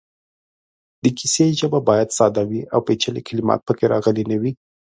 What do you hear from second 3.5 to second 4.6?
پکې راغلې نه وي.